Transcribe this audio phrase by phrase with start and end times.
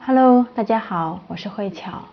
[0.00, 2.04] Hello，大家好，我是慧巧，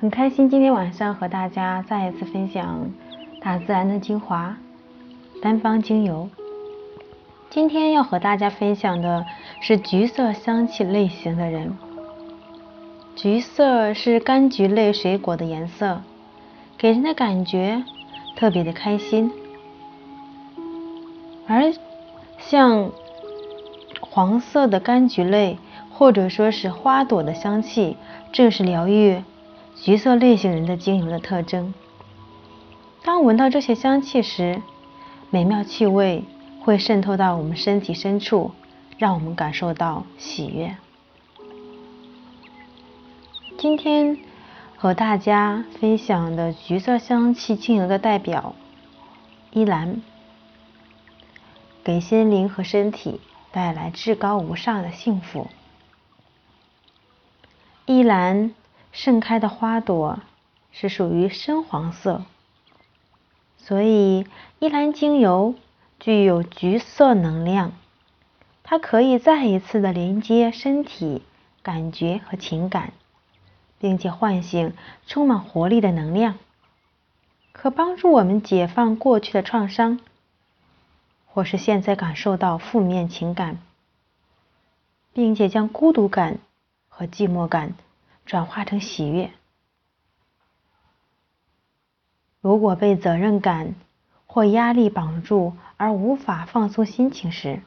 [0.00, 2.90] 很开心今天晚上和大家再一次分享
[3.40, 4.56] 大自然的精华
[5.40, 6.28] 单方精油。
[7.48, 9.24] 今天要和大家分享的
[9.60, 11.76] 是橘色香气类型的人。
[13.16, 16.02] 橘色是柑橘类水果的颜色，
[16.76, 17.84] 给人的感觉
[18.36, 19.32] 特别的开心，
[21.46, 21.72] 而
[22.38, 22.90] 像
[24.00, 25.56] 黄色的柑橘类。
[26.00, 27.98] 或者说是花朵的香气，
[28.32, 29.22] 正是疗愈
[29.76, 31.74] 橘色类型人的精油的特征。
[33.04, 34.62] 当闻到这些香气时，
[35.28, 36.24] 美妙气味
[36.62, 38.52] 会渗透到我们身体深处，
[38.96, 40.74] 让我们感受到喜悦。
[43.58, 44.16] 今天
[44.78, 48.54] 和大家分享的橘色香气精油的代表
[49.52, 50.00] 依兰，
[51.84, 53.20] 给心灵和身体
[53.52, 55.46] 带来至高无上的幸福。
[57.90, 58.54] 依兰
[58.92, 60.20] 盛开的花朵
[60.70, 62.22] 是属于深黄色，
[63.58, 64.28] 所以
[64.60, 65.56] 依兰精油
[65.98, 67.72] 具有橘色能量，
[68.62, 71.22] 它可以再一次的连接身体
[71.64, 72.92] 感觉和情感，
[73.80, 74.72] 并且唤醒
[75.08, 76.38] 充满活力的能量，
[77.50, 79.98] 可帮助我们解放过去的创伤，
[81.26, 83.58] 或是现在感受到负面情感，
[85.12, 86.38] 并且将孤独感。
[86.92, 87.76] 和寂寞感
[88.30, 89.32] 转化成喜悦。
[92.40, 93.74] 如果被责任感
[94.24, 97.60] 或压力绑住而无法放松心情时，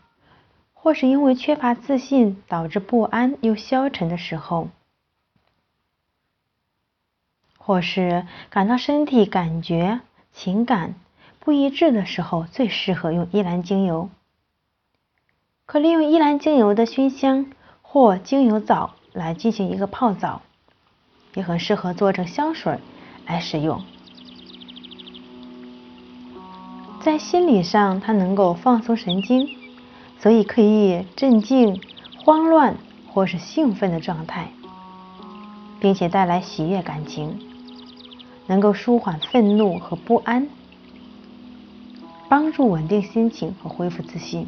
[0.74, 4.70] 或是因为缺乏自信导致不安又消沉的时候，
[7.58, 10.00] 或是感到身体感觉
[10.32, 10.96] 情感
[11.42, 14.10] 不一致的时候，最适合用依兰精油。
[15.66, 18.96] 可利用依兰精油的熏香或精油澡。
[19.14, 20.42] 来进行一个泡澡，
[21.36, 22.78] 也很适合做成香水
[23.26, 23.82] 来使用。
[27.02, 29.50] 在心理上，它能够放松神经，
[30.20, 31.82] 所以可以镇静
[32.24, 32.78] 慌乱
[33.12, 34.48] 或是兴奋的状态，
[35.82, 37.40] 并且带来喜悦感情，
[38.48, 40.48] 能够舒缓愤怒和不安，
[42.30, 44.48] 帮助稳定心情和恢复自信。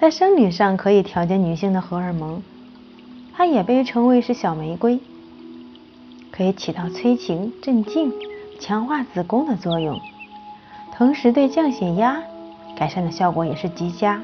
[0.00, 2.42] 在生理上可以调节女性的荷尔蒙，
[3.34, 5.00] 它也被称为是小玫瑰，
[6.30, 8.12] 可以起到催情、镇静、
[8.60, 9.98] 强化子宫的作用，
[10.96, 12.22] 同时对降血压、
[12.76, 14.20] 改善的效果也是极佳。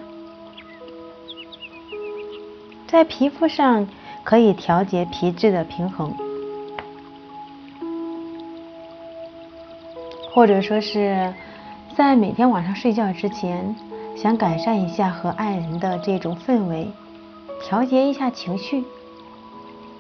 [2.87, 3.87] 在皮肤上
[4.25, 6.15] 可以调节皮质的平衡，
[10.33, 11.35] 或者说是
[11.97, 13.75] 在每天晚上睡觉之前。
[14.17, 16.91] 想改善一下和爱人的这种氛围，
[17.63, 18.85] 调节一下情绪，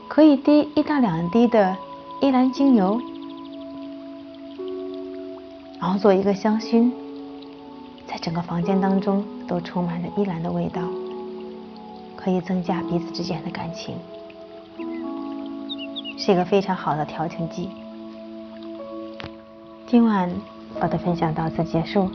[0.09, 1.77] 可以滴一到两滴的
[2.23, 3.01] 依兰精油，
[5.79, 6.91] 然后做一个香薰，
[8.07, 10.83] 在整个房间当中都充满着依兰的味道，
[12.17, 13.97] 可以增加彼此之间的感情，
[16.17, 17.69] 是一个非常好的调情剂。
[19.87, 20.31] 今晚
[20.81, 22.09] 我的分享到此结束。